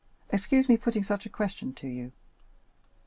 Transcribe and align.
Excuse 0.31 0.67
my 0.67 0.77
putting 0.77 1.03
such 1.03 1.27
a 1.27 1.29
question 1.29 1.73
to 1.75 1.87
you." 1.87 2.11